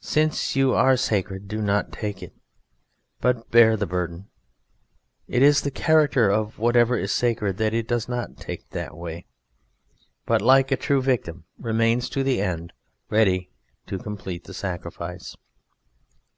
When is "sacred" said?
0.96-1.48, 7.12-7.58